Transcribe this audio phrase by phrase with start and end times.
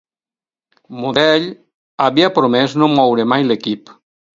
[1.03, 1.47] Modell
[2.09, 3.99] havia promès no moure mai l'equip.